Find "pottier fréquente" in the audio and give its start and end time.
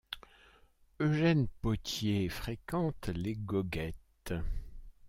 1.61-3.09